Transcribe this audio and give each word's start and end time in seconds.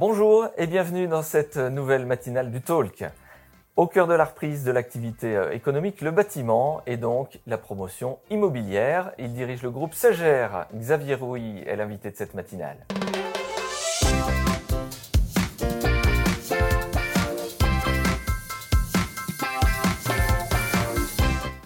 Bonjour 0.00 0.48
et 0.56 0.66
bienvenue 0.66 1.08
dans 1.08 1.20
cette 1.20 1.58
nouvelle 1.58 2.06
matinale 2.06 2.50
du 2.50 2.62
Talk. 2.62 3.04
Au 3.76 3.86
cœur 3.86 4.06
de 4.06 4.14
la 4.14 4.24
reprise 4.24 4.64
de 4.64 4.72
l'activité 4.72 5.36
euh, 5.36 5.52
économique, 5.52 6.00
le 6.00 6.10
bâtiment 6.10 6.80
et 6.86 6.96
donc 6.96 7.38
la 7.46 7.58
promotion 7.58 8.18
immobilière. 8.30 9.12
Il 9.18 9.34
dirige 9.34 9.62
le 9.62 9.70
groupe 9.70 9.92
Sagère. 9.92 10.68
Xavier 10.74 11.16
Rouy 11.16 11.62
est 11.66 11.76
l'invité 11.76 12.10
de 12.10 12.16
cette 12.16 12.32
matinale. 12.32 12.78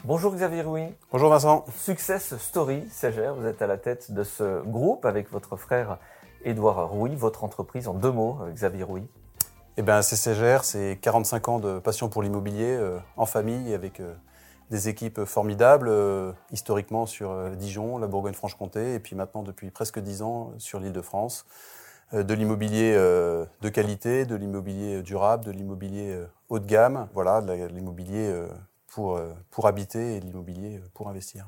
Bonjour 0.03 0.35
Xavier 0.35 0.63
Rouy. 0.63 0.89
Bonjour 1.13 1.31
Vincent. 1.31 1.65
Success 1.77 2.37
Story 2.39 2.83
Sagère, 2.91 3.37
vous 3.37 3.47
êtes 3.47 3.63
à 3.63 3.69
la 3.69 3.77
tête 3.77 4.11
de 4.11 4.25
ce 4.25 4.61
groupe 4.65 5.05
avec 5.05 5.31
votre 5.31 5.57
frère 5.57 5.99
Édouard 6.45 6.91
Rouy, 6.91 7.17
votre 7.17 7.43
entreprise 7.43 7.89
en 7.89 7.95
deux 7.95 8.13
mots, 8.13 8.39
euh, 8.43 8.53
Xavier 8.53 8.83
Rouy. 8.83 9.07
Eh 9.77 9.83
bien, 9.83 10.03
CCGR, 10.03 10.63
c'est 10.63 10.99
45 11.01 11.49
ans 11.49 11.59
de 11.59 11.79
passion 11.79 12.09
pour 12.09 12.23
l'immobilier, 12.23 12.77
euh, 12.79 12.99
en 13.17 13.27
famille, 13.27 13.75
avec 13.75 13.99
euh, 14.01 14.15
des 14.71 14.89
équipes 14.89 15.25
formidables, 15.25 15.91
historiquement 16.51 17.07
sur 17.07 17.51
Dijon, 17.51 17.99
la 17.99 18.07
Bourgogne-Franche-Comté, 18.07 18.95
et 18.95 18.99
puis 18.99 19.15
maintenant 19.15 19.43
depuis 19.43 19.71
presque 19.71 19.99
10 19.99 20.23
ans 20.23 20.53
sur 20.59 20.81
l'île 20.81 20.93
de 20.93 21.03
France. 21.03 21.45
de 22.15 22.35
l'immobilier 22.35 22.95
de 22.95 23.69
qualité, 23.69 24.25
de 24.25 24.35
l'immobilier 24.35 25.03
durable, 25.03 25.45
de 25.45 25.51
l'immobilier 25.51 26.19
haut 26.49 26.61
de 26.61 26.67
gamme, 26.67 27.09
voilà, 27.13 27.43
de 27.43 27.67
l'immobilier 27.67 28.33
pour, 28.87 29.21
pour 29.51 29.67
habiter 29.67 30.17
et 30.17 30.21
de 30.21 30.25
l'immobilier 30.25 30.81
pour 30.95 31.09
investir 31.11 31.45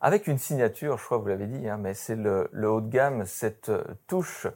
avec 0.00 0.26
une 0.26 0.38
signature, 0.38 0.98
je 0.98 1.04
crois 1.04 1.18
que 1.18 1.22
vous 1.22 1.28
l'avez 1.28 1.46
dit, 1.46 1.68
hein, 1.68 1.76
mais 1.78 1.94
c'est 1.94 2.16
le, 2.16 2.48
haut 2.52 2.80
de 2.80 2.88
gamme, 2.88 3.24
cette 3.26 3.70
touche 4.06 4.46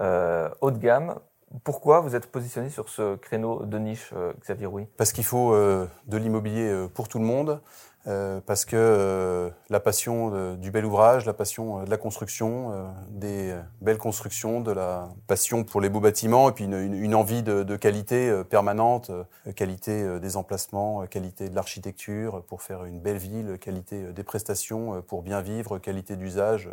euh, 0.00 0.48
haut 0.60 0.70
de 0.70 0.78
gamme. 0.78 1.18
Pourquoi 1.62 2.00
vous 2.00 2.16
êtes 2.16 2.26
positionné 2.26 2.68
sur 2.68 2.88
ce 2.88 3.14
créneau 3.16 3.64
de 3.64 3.78
niche, 3.78 4.10
euh, 4.16 4.32
Xavier 4.40 4.66
Rouy? 4.66 4.86
Parce 4.96 5.12
qu'il 5.12 5.24
faut 5.24 5.54
euh, 5.54 5.86
de 6.06 6.16
l'immobilier 6.16 6.86
pour 6.94 7.08
tout 7.08 7.18
le 7.18 7.24
monde. 7.24 7.60
Euh, 8.06 8.40
parce 8.44 8.66
que 8.66 8.76
euh, 8.76 9.48
la 9.70 9.80
passion 9.80 10.30
euh, 10.34 10.56
du 10.56 10.70
bel 10.70 10.84
ouvrage, 10.84 11.24
la 11.24 11.32
passion 11.32 11.84
de 11.84 11.90
la 11.90 11.96
construction, 11.96 12.92
des 13.08 13.56
belles 13.80 13.98
constructions, 13.98 14.60
de 14.60 14.72
la 14.72 15.08
passion 15.26 15.64
pour 15.64 15.80
les 15.80 15.88
beaux 15.88 16.00
bâtiments, 16.00 16.50
et 16.50 16.52
puis 16.52 16.64
une, 16.64 16.74
une 16.74 17.14
envie 17.14 17.42
de, 17.42 17.62
de, 17.62 17.76
qualité 17.76 18.42
permanente, 18.50 19.10
qualité 19.56 20.20
des 20.20 20.36
emplacements, 20.36 21.06
qualité 21.06 21.48
de 21.48 21.54
l'architecture 21.54 22.42
pour 22.44 22.62
faire 22.62 22.84
une 22.84 23.00
belle 23.00 23.16
ville, 23.16 23.58
qualité 23.58 24.12
des 24.12 24.22
prestations 24.22 25.02
pour 25.02 25.22
bien 25.22 25.40
vivre, 25.40 25.78
qualité 25.78 26.16
d'usage 26.16 26.68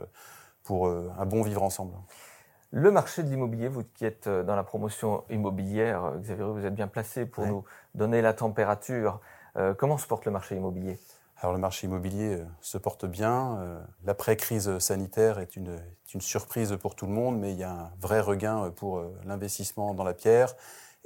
pour 0.63 0.87
un 0.87 1.25
bon 1.25 1.43
vivre 1.43 1.63
ensemble. 1.63 1.93
Le 2.71 2.91
marché 2.91 3.23
de 3.23 3.29
l'immobilier, 3.29 3.67
vous 3.67 3.83
qui 3.95 4.05
êtes 4.05 4.27
dans 4.27 4.55
la 4.55 4.63
promotion 4.63 5.23
immobilière, 5.29 6.13
Xavier, 6.19 6.45
vous 6.45 6.65
êtes 6.65 6.75
bien 6.75 6.87
placé 6.87 7.25
pour 7.25 7.45
nous 7.45 7.63
donner 7.95 8.21
la 8.21 8.33
température. 8.33 9.19
comment 9.77 9.97
se 9.97 10.07
porte 10.07 10.25
le 10.25 10.31
marché 10.31 10.55
immobilier? 10.55 10.97
Alors 11.41 11.53
le 11.53 11.59
marché 11.59 11.87
immobilier 11.87 12.35
euh, 12.35 12.45
se 12.61 12.77
porte 12.77 13.05
bien. 13.05 13.57
Euh, 13.59 13.81
l'après-crise 14.05 14.77
sanitaire 14.77 15.39
est 15.39 15.55
une, 15.55 15.77
surprise 16.19 16.77
pour 16.79 16.93
tout 16.93 17.05
le 17.05 17.13
monde, 17.13 17.39
mais 17.39 17.53
il 17.53 17.57
y 17.57 17.63
a 17.63 17.71
un 17.71 17.91
vrai 17.99 18.19
regain 18.19 18.69
pour 18.75 18.97
euh, 18.97 19.17
l'investissement 19.25 19.93
dans 19.93 20.03
la 20.03 20.13
pierre 20.13 20.55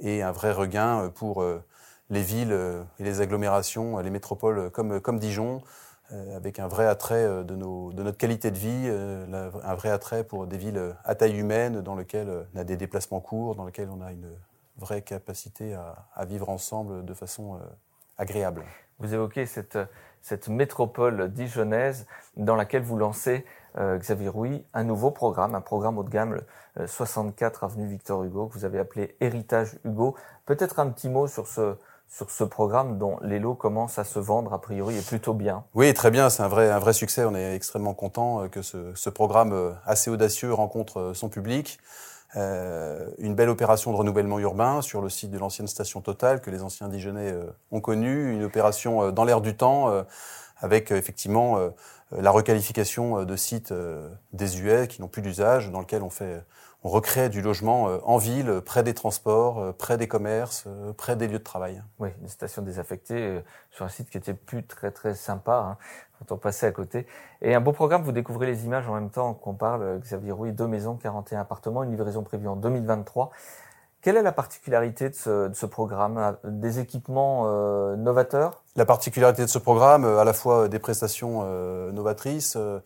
et 0.00 0.22
un 0.22 0.32
vrai 0.32 0.52
regain 0.52 1.10
pour 1.14 1.42
les 2.10 2.22
villes 2.22 2.54
et 2.98 3.02
les 3.02 3.22
agglomérations, 3.22 3.96
les 3.98 4.10
métropoles 4.10 4.70
comme, 4.70 5.18
Dijon, 5.18 5.62
avec 6.10 6.58
un 6.58 6.68
vrai 6.68 6.86
attrait 6.86 7.44
de, 7.44 7.56
nos, 7.56 7.94
de 7.94 8.02
notre 8.02 8.18
qualité 8.18 8.50
de 8.50 8.58
vie, 8.58 8.90
un 8.90 9.74
vrai 9.74 9.88
attrait 9.88 10.22
pour 10.22 10.46
des 10.46 10.58
villes 10.58 10.94
à 11.04 11.14
taille 11.14 11.38
humaine 11.38 11.80
dans 11.80 11.94
lesquelles 11.94 12.46
on 12.54 12.58
a 12.58 12.64
des 12.64 12.76
déplacements 12.76 13.20
courts, 13.20 13.54
dans 13.54 13.64
lesquelles 13.64 13.88
on 13.90 14.02
a 14.02 14.12
une 14.12 14.28
vraie 14.76 15.00
capacité 15.00 15.74
à 16.14 16.24
vivre 16.26 16.50
ensemble 16.50 17.06
de 17.06 17.14
façon 17.14 17.58
agréable. 18.18 18.64
Vous 18.98 19.12
évoquez 19.12 19.46
cette 19.46 19.78
cette 20.26 20.48
métropole 20.48 21.32
dijonnaise 21.32 22.04
dans 22.36 22.56
laquelle 22.56 22.82
vous 22.82 22.96
lancez, 22.96 23.46
euh, 23.78 23.96
Xavier 23.96 24.28
Rouy, 24.28 24.64
un 24.74 24.82
nouveau 24.82 25.12
programme, 25.12 25.54
un 25.54 25.60
programme 25.60 25.98
haut 25.98 26.02
de 26.02 26.10
gamme, 26.10 26.40
le 26.76 26.86
64 26.88 27.62
euh, 27.62 27.66
avenue 27.66 27.86
Victor 27.86 28.24
Hugo, 28.24 28.46
que 28.48 28.54
vous 28.54 28.64
avez 28.64 28.80
appelé 28.80 29.16
Héritage 29.20 29.78
Hugo. 29.84 30.16
Peut-être 30.44 30.80
un 30.80 30.90
petit 30.90 31.08
mot 31.08 31.28
sur 31.28 31.46
ce, 31.46 31.76
sur 32.08 32.28
ce 32.28 32.42
programme 32.42 32.98
dont 32.98 33.20
les 33.22 33.38
lots 33.38 33.54
commencent 33.54 34.00
à 34.00 34.04
se 34.04 34.18
vendre 34.18 34.52
a 34.52 34.60
priori 34.60 34.98
et 34.98 35.02
plutôt 35.02 35.32
bien. 35.32 35.62
Oui, 35.74 35.94
très 35.94 36.10
bien, 36.10 36.28
c'est 36.28 36.42
un 36.42 36.48
vrai, 36.48 36.72
un 36.72 36.80
vrai 36.80 36.92
succès. 36.92 37.24
On 37.24 37.36
est 37.36 37.54
extrêmement 37.54 37.94
content 37.94 38.42
euh, 38.42 38.48
que 38.48 38.62
ce, 38.62 38.92
ce 38.96 39.10
programme 39.10 39.76
assez 39.84 40.10
audacieux 40.10 40.52
rencontre 40.52 41.12
son 41.14 41.28
public. 41.28 41.78
Euh, 42.36 43.08
une 43.18 43.34
belle 43.34 43.48
opération 43.48 43.92
de 43.92 43.96
renouvellement 43.96 44.38
urbain 44.38 44.82
sur 44.82 45.00
le 45.00 45.08
site 45.08 45.30
de 45.30 45.38
l'ancienne 45.38 45.68
station 45.68 46.02
Total 46.02 46.42
que 46.42 46.50
les 46.50 46.62
anciens 46.62 46.88
Dijonnais 46.88 47.32
euh, 47.32 47.46
ont 47.70 47.80
connue, 47.80 48.32
une 48.32 48.44
opération 48.44 49.04
euh, 49.04 49.10
dans 49.10 49.24
l'air 49.24 49.40
du 49.40 49.56
temps 49.56 50.04
avec 50.58 50.90
effectivement 50.90 51.58
la 52.12 52.30
requalification 52.30 53.24
de 53.24 53.36
sites 53.36 53.74
désuets 54.32 54.88
qui 54.88 55.02
n'ont 55.02 55.08
plus 55.08 55.20
d'usage, 55.20 55.70
dans 55.70 55.80
lequel 55.80 56.02
on 56.02 56.08
fait 56.08 56.42
on 56.86 56.88
recrée 56.88 57.28
du 57.28 57.42
logement 57.42 57.84
en 58.04 58.16
ville, 58.16 58.60
près 58.64 58.84
des 58.84 58.94
transports, 58.94 59.74
près 59.74 59.96
des 59.96 60.06
commerces, 60.06 60.66
près 60.96 61.16
des 61.16 61.26
lieux 61.26 61.38
de 61.38 61.44
travail. 61.44 61.82
Oui, 61.98 62.10
une 62.22 62.28
station 62.28 62.62
désaffectée 62.62 63.42
sur 63.72 63.84
un 63.84 63.88
site 63.88 64.08
qui 64.08 64.18
était 64.18 64.34
plus 64.34 64.64
très 64.64 64.92
très 64.92 65.16
sympa. 65.16 65.56
Hein 65.70 65.76
quand 66.18 66.34
on 66.34 66.38
passait 66.38 66.66
à 66.66 66.72
côté. 66.72 67.06
Et 67.42 67.54
un 67.54 67.60
beau 67.60 67.72
programme, 67.72 68.02
vous 68.02 68.12
découvrez 68.12 68.46
les 68.46 68.64
images 68.64 68.88
en 68.88 68.94
même 68.94 69.10
temps 69.10 69.34
qu'on 69.34 69.54
parle, 69.54 70.00
Xavier 70.00 70.32
Rouy, 70.32 70.52
deux 70.52 70.66
maisons, 70.66 70.96
41 70.96 71.40
appartements, 71.40 71.82
une 71.82 71.90
livraison 71.90 72.22
prévue 72.22 72.48
en 72.48 72.56
2023. 72.56 73.30
Quelle 74.02 74.16
est 74.16 74.22
la 74.22 74.32
particularité 74.32 75.08
de 75.08 75.14
ce, 75.14 75.48
de 75.48 75.54
ce 75.54 75.66
programme? 75.66 76.36
Des 76.44 76.78
équipements 76.78 77.44
euh, 77.46 77.96
novateurs? 77.96 78.62
La 78.76 78.84
particularité 78.84 79.42
de 79.42 79.48
ce 79.48 79.58
programme, 79.58 80.04
euh, 80.04 80.18
à 80.18 80.24
la 80.24 80.32
fois 80.32 80.68
des 80.68 80.78
prestations 80.78 81.42
euh, 81.44 81.90
novatrices, 81.90 82.54
euh, 82.56 82.78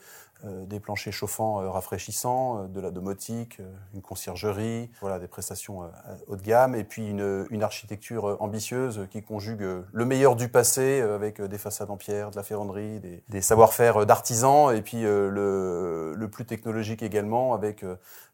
des 0.44 0.80
planchers 0.80 1.12
chauffants 1.12 1.60
euh, 1.60 1.70
rafraîchissants, 1.70 2.64
euh, 2.64 2.66
de 2.66 2.80
la 2.80 2.90
domotique, 2.90 3.60
une 3.94 4.02
conciergerie, 4.02 4.90
voilà, 5.00 5.18
des 5.18 5.28
prestations 5.28 5.90
haut 6.26 6.36
de 6.36 6.42
gamme, 6.42 6.74
et 6.74 6.84
puis 6.84 7.08
une, 7.08 7.62
architecture 7.62 8.38
ambitieuse 8.40 9.06
qui 9.10 9.22
conjugue 9.22 9.66
le 9.92 10.04
meilleur 10.04 10.34
du 10.34 10.48
passé 10.48 11.00
avec 11.02 11.42
des 11.42 11.58
façades 11.58 11.90
en 11.90 11.96
pierre, 11.96 12.30
de 12.30 12.36
la 12.36 12.42
ferronnerie, 12.42 13.00
des, 13.28 13.40
savoir-faire 13.42 14.06
d'artisans, 14.06 14.74
et 14.74 14.80
puis 14.80 15.02
le, 15.02 16.14
le, 16.16 16.28
plus 16.30 16.46
technologique 16.46 17.02
également 17.02 17.52
avec 17.52 17.84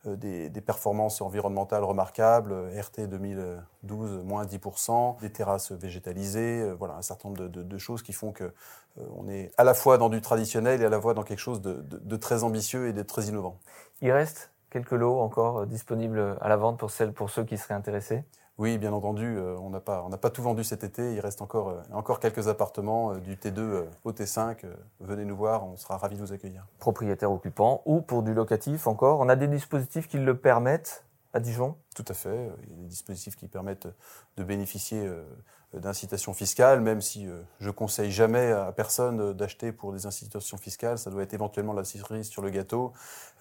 des, 0.05 0.51
performances 0.61 1.21
environnementales 1.21 1.83
remarquables, 1.83 2.55
RT 2.79 3.09
2012 3.09 4.23
moins 4.25 4.45
10%, 4.45 5.21
des 5.21 5.31
terrasses 5.31 5.73
végétalisées, 5.73 6.73
voilà, 6.79 6.95
un 6.95 7.03
certain 7.03 7.31
nombre 7.31 7.49
de, 7.49 7.79
choses 7.79 8.03
qui 8.03 8.13
font 8.13 8.33
que 8.33 8.53
on 9.17 9.29
est 9.29 9.53
à 9.59 9.65
la 9.65 9.75
fois 9.75 9.99
dans 9.99 10.09
du 10.09 10.21
traditionnel 10.21 10.81
et 10.81 10.87
à 10.87 10.89
la 10.89 11.01
fois 11.01 11.15
dans 11.15 11.23
quelque 11.23 11.41
chose 11.41 11.61
de, 11.61 11.83
très 12.17 12.45
ambitieux 12.45 12.89
et 12.89 12.93
de 12.93 13.03
très 13.03 13.25
innovant. 13.25 13.59
Il 14.03 14.13
reste 14.13 14.51
quelques 14.71 14.93
lots 14.93 15.21
encore 15.21 15.61
euh, 15.61 15.67
disponibles 15.67 16.37
à 16.41 16.49
la 16.49 16.57
vente 16.57 16.79
pour, 16.79 16.91
celles, 16.91 17.13
pour 17.13 17.31
ceux 17.31 17.45
qui 17.45 17.57
seraient 17.57 17.75
intéressés? 17.75 18.25
Oui, 18.59 18.79
bien 18.79 18.93
entendu, 18.93 19.37
euh, 19.37 19.57
on 19.61 19.69
n'a 19.69 19.81
pas, 19.81 20.09
pas 20.21 20.31
tout 20.31 20.43
vendu 20.43 20.65
cet 20.65 20.83
été. 20.83 21.15
Il 21.15 21.21
reste 21.21 21.43
encore, 21.43 21.69
euh, 21.69 21.83
encore 21.93 22.21
quelques 22.21 22.49
appartements 22.49 23.15
du 23.17 23.37
T2 23.37 23.85
au 24.05 24.13
T5. 24.13 24.65
Venez 25.01 25.25
nous 25.25 25.37
voir, 25.37 25.67
on 25.67 25.77
sera 25.77 25.99
ravis 25.99 26.17
de 26.17 26.23
vous 26.23 26.33
accueillir. 26.33 26.67
Propriétaire 26.79 27.31
occupant 27.31 27.83
ou 27.85 28.01
pour 28.01 28.23
du 28.23 28.33
locatif 28.33 28.87
encore. 28.87 29.21
On 29.21 29.29
a 29.29 29.37
des 29.37 29.49
dispositifs 29.49 30.09
qui 30.09 30.19
le 30.19 30.37
permettent 30.37 31.05
à 31.35 31.41
Dijon? 31.41 31.77
Tout 31.97 32.05
à 32.09 32.15
fait. 32.15 32.51
Il 32.65 32.71
y 32.71 32.73
a 32.75 32.77
des 32.83 32.89
dispositifs 32.89 33.37
qui 33.37 33.49
permettent 33.49 33.89
de 34.37 34.45
bénéficier 34.45 35.11
d'incitations 35.75 36.33
fiscales, 36.33 36.81
même 36.81 37.01
si 37.01 37.27
euh, 37.27 37.41
je 37.61 37.71
conseille 37.71 38.11
jamais 38.11 38.53
à 38.53 38.73
personne 38.73 39.33
d'acheter 39.35 39.73
pour 39.73 39.93
des 39.93 40.07
incitations 40.07 40.57
fiscales. 40.57 40.99
Ça 40.99 41.11
doit 41.11 41.23
être 41.23 41.35
éventuellement 41.35 41.73
la 41.73 41.85
cerise 41.85 42.29
sur 42.29 42.43
le 42.43 42.51
gâteau. 42.51 42.93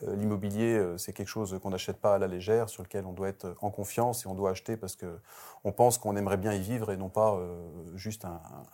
Euh, 0.04 0.16
l'immobilier, 0.16 0.74
euh, 0.74 0.98
c'est 0.98 1.14
quelque 1.14 1.30
chose 1.30 1.58
qu'on 1.62 1.70
n'achète 1.70 1.98
pas 1.98 2.16
à 2.16 2.18
la 2.18 2.28
légère, 2.28 2.70
sur 2.70 2.84
lequel 2.84 3.06
on 3.06 3.14
doit 3.14 3.30
être 3.30 3.56
en 3.62 3.70
confiance 3.70 4.26
et 4.26 4.28
on 4.28 4.34
doit 4.34 4.50
acheter 4.50 4.76
parce 4.76 4.96
que 4.96 5.20
on 5.64 5.72
pense 5.72 5.98
qu'on 5.98 6.16
aimerait 6.16 6.38
bien 6.38 6.54
y 6.54 6.62
vivre 6.62 6.92
et 6.92 6.98
non 6.98 7.10
pas 7.10 7.40
juste 7.96 8.24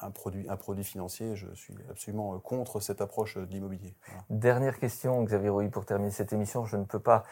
un, 0.01 0.11
produit, 0.11 0.45
un 0.49 0.57
produit 0.57 0.83
financier. 0.83 1.37
Je 1.37 1.47
suis 1.55 1.73
absolument 1.89 2.37
contre 2.39 2.81
cette 2.81 2.99
approche 2.99 3.37
de 3.37 3.45
l'immobilier. 3.45 3.95
Dernière 4.29 4.77
question, 4.77 5.23
Xavier 5.23 5.47
Rouy, 5.47 5.69
pour 5.69 5.85
terminer 5.85 6.11
cette 6.11 6.33
émission. 6.33 6.65
Je 6.65 6.75
ne 6.75 6.83
peux 6.83 6.99
pas 6.99 7.23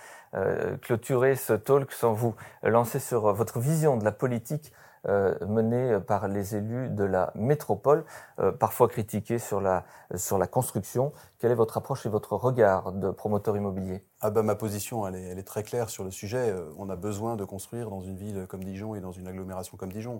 clôturer 0.82 1.36
ce 1.36 1.52
talk 1.52 1.92
sans 1.92 2.14
vous 2.14 2.36
lancer 2.64 3.00
sur 3.00 3.34
votre 3.34 3.60
vision 3.60 3.98
de 3.98 4.04
la 4.04 4.12
politique 4.12 4.72
euh, 5.08 5.34
menée 5.48 5.98
par 6.02 6.28
les 6.28 6.58
élus 6.58 6.90
de 6.90 7.06
la 7.06 7.32
métropole, 7.34 8.04
euh, 8.40 8.52
parfois 8.52 8.90
critiqués 8.90 9.40
sur 9.40 9.62
la, 9.62 9.86
sur 10.16 10.38
la 10.38 10.46
construction. 10.46 11.14
Quelle 11.38 11.52
est 11.52 11.56
votre 11.56 11.78
approche 11.78 12.06
et 12.06 12.10
votre 12.10 12.36
regard 12.36 12.92
de 12.92 13.10
promoteur 13.10 13.56
immobilier? 13.56 14.04
Ah 14.20 14.30
bah, 14.30 14.44
Ma 14.44 14.56
position, 14.56 15.08
elle 15.08 15.16
est, 15.16 15.44
très 15.44 15.64
claire 15.64 15.90
sur 15.90 16.04
le 16.04 16.12
sujet. 16.12 16.50
Euh, 16.50 16.70
on 16.78 16.90
a 16.90 16.98
besoin 16.98 17.38
de 17.38 17.46
construire 17.46 17.90
dans 17.90 18.02
une 18.02 18.18
ville 18.18 18.46
comme 18.50 18.62
Dijon 18.62 18.94
et 18.94 19.00
dans 19.00 19.14
une 19.14 19.28
agglomération 19.28 19.78
comme 19.78 19.94
Dijon. 19.94 20.20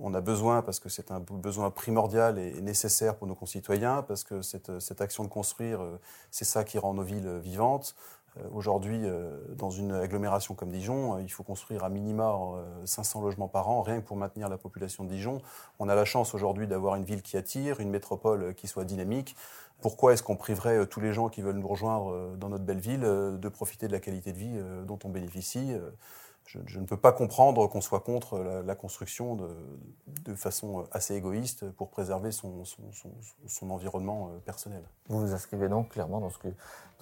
on 0.00 0.12
a 0.12 0.20
besoin, 0.20 0.60
parce 0.62 0.80
que 0.80 0.90
c'est 0.90 1.10
un 1.10 1.20
besoin 1.20 1.70
primordial 1.70 2.38
et 2.38 2.60
nécessaire 2.60 3.16
pour 3.16 3.26
nos 3.26 3.34
concitoyens, 3.34 4.02
parce 4.02 4.22
que 4.22 4.42
cette, 4.42 4.80
cette 4.80 5.00
action 5.00 5.24
de 5.24 5.28
construire, 5.28 5.80
c'est 6.30 6.46
ça 6.46 6.64
qui 6.64 6.78
rend 6.78 6.94
nos 6.94 7.02
villes 7.02 7.38
vivantes. 7.38 7.94
Aujourd'hui, 8.52 9.02
dans 9.56 9.70
une 9.70 9.92
agglomération 9.92 10.54
comme 10.54 10.70
Dijon, 10.70 11.18
il 11.18 11.30
faut 11.30 11.42
construire 11.42 11.84
à 11.84 11.88
minima 11.88 12.38
500 12.84 13.22
logements 13.22 13.48
par 13.48 13.68
an, 13.68 13.82
rien 13.82 14.00
que 14.00 14.06
pour 14.06 14.16
maintenir 14.16 14.48
la 14.48 14.58
population 14.58 15.04
de 15.04 15.08
Dijon. 15.08 15.40
On 15.78 15.88
a 15.88 15.94
la 15.94 16.04
chance 16.04 16.34
aujourd'hui 16.34 16.66
d'avoir 16.66 16.94
une 16.96 17.04
ville 17.04 17.22
qui 17.22 17.36
attire, 17.36 17.80
une 17.80 17.90
métropole 17.90 18.54
qui 18.54 18.66
soit 18.66 18.84
dynamique. 18.84 19.36
Pourquoi 19.80 20.12
est-ce 20.12 20.22
qu'on 20.22 20.36
priverait 20.36 20.86
tous 20.86 21.00
les 21.00 21.12
gens 21.12 21.28
qui 21.28 21.40
veulent 21.40 21.58
nous 21.58 21.68
rejoindre 21.68 22.36
dans 22.36 22.48
notre 22.48 22.64
belle 22.64 22.80
ville 22.80 23.00
de 23.02 23.48
profiter 23.48 23.86
de 23.86 23.92
la 23.92 24.00
qualité 24.00 24.32
de 24.32 24.38
vie 24.38 24.60
dont 24.86 24.98
on 25.04 25.08
bénéficie 25.08 25.76
je, 26.48 26.78
ne 26.78 26.86
peux 26.86 26.96
pas 26.96 27.12
comprendre 27.12 27.66
qu'on 27.68 27.82
soit 27.82 28.00
contre 28.00 28.38
la, 28.64 28.74
construction 28.74 29.36
de, 29.36 30.34
façon 30.34 30.86
assez 30.92 31.14
égoïste 31.14 31.70
pour 31.72 31.90
préserver 31.90 32.30
son, 32.32 32.62
environnement 33.62 34.30
euh, 34.30 34.38
personnel. 34.38 34.82
Vous 35.08 35.20
vous 35.20 35.34
inscrivez 35.34 35.68
donc 35.68 35.90
clairement 35.90 36.20
dans 36.20 36.30
ce, 36.30 36.38
que, 36.38 36.48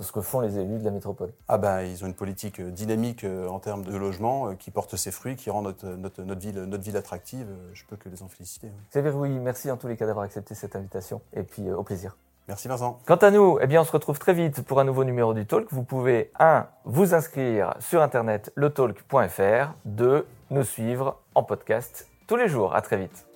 ce 0.00 0.10
que 0.10 0.20
font 0.20 0.40
les 0.40 0.58
élus 0.58 0.78
de 0.78 0.84
la 0.84 0.90
métropole 0.90 1.32
Ah 1.48 1.58
ben, 1.58 1.82
ils 1.82 2.02
ont 2.02 2.06
une 2.08 2.14
politique 2.14 2.60
euh, 2.60 2.70
dynamique 2.70 3.24
euh, 3.24 3.48
en 3.48 3.60
termes 3.60 3.84
de 3.84 3.96
logement 3.96 4.54
qui 4.56 4.70
porte 4.70 4.96
ses 4.96 5.12
fruits, 5.12 5.36
qui 5.36 5.50
rend 5.50 5.62
notre, 5.62 5.86
notre, 5.86 6.34
ville, 6.34 6.62
notre 6.62 6.82
ville 6.82 6.96
attractive. 6.96 7.46
Je 7.72 7.84
peux 7.84 7.96
que 7.96 8.08
les 8.08 8.22
en 8.22 8.28
féliciter. 8.28 8.70
Xavier 8.90 9.10
oui, 9.12 9.30
merci 9.38 9.70
en 9.70 9.76
tous 9.76 9.86
les 9.86 9.96
cas 9.96 10.06
d'avoir 10.06 10.24
accepté 10.24 10.54
cette 10.54 10.74
invitation 10.74 11.20
et 11.34 11.42
puis 11.42 11.70
au 11.70 11.82
plaisir. 11.82 12.16
Merci 12.48 12.68
Vincent. 12.68 13.00
Quant 13.06 13.16
à 13.16 13.30
nous, 13.30 13.58
eh 13.60 13.66
bien, 13.66 13.80
on 13.80 13.84
se 13.84 13.92
retrouve 13.92 14.18
très 14.18 14.32
vite 14.32 14.62
pour 14.62 14.78
un 14.78 14.84
nouveau 14.84 15.04
numéro 15.04 15.34
du 15.34 15.46
Talk. 15.46 15.66
Vous 15.70 15.82
pouvez, 15.82 16.30
un, 16.38 16.66
vous 16.84 17.14
inscrire 17.14 17.74
sur 17.80 18.02
internet 18.02 18.52
letalk.fr, 18.56 19.72
deux, 19.84 20.26
nous 20.50 20.62
suivre 20.62 21.18
en 21.34 21.42
podcast 21.42 22.08
tous 22.26 22.36
les 22.36 22.48
jours. 22.48 22.74
À 22.74 22.82
très 22.82 22.98
vite. 22.98 23.26